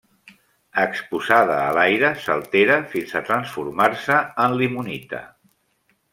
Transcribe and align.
Exposada 0.83 1.57
a 1.65 1.67
l'aire 1.79 2.09
s'altera 2.23 2.79
fins 2.95 3.15
a 3.21 3.23
transformar-se 3.29 4.19
en 4.47 4.59
limonita. 4.65 5.23